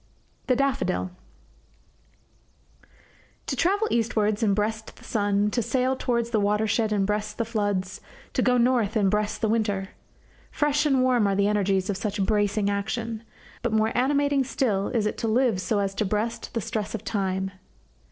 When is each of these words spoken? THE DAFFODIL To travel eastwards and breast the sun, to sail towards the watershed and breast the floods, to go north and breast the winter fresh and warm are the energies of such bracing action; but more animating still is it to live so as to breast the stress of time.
THE 0.47 0.55
DAFFODIL 0.55 1.11
To 3.45 3.55
travel 3.55 3.87
eastwards 3.91 4.41
and 4.41 4.55
breast 4.55 4.95
the 4.95 5.03
sun, 5.03 5.51
to 5.51 5.61
sail 5.61 5.95
towards 5.95 6.31
the 6.31 6.39
watershed 6.39 6.91
and 6.91 7.05
breast 7.05 7.37
the 7.37 7.45
floods, 7.45 8.01
to 8.33 8.41
go 8.41 8.57
north 8.57 8.95
and 8.95 9.11
breast 9.11 9.41
the 9.41 9.47
winter 9.47 9.89
fresh 10.49 10.87
and 10.87 11.03
warm 11.03 11.27
are 11.27 11.35
the 11.35 11.45
energies 11.47 11.87
of 11.87 11.97
such 11.97 12.19
bracing 12.25 12.67
action; 12.67 13.21
but 13.61 13.73
more 13.73 13.95
animating 13.95 14.43
still 14.43 14.87
is 14.87 15.05
it 15.05 15.19
to 15.19 15.27
live 15.27 15.61
so 15.61 15.77
as 15.77 15.93
to 15.93 16.03
breast 16.03 16.55
the 16.55 16.61
stress 16.61 16.95
of 16.95 17.03
time. 17.05 17.51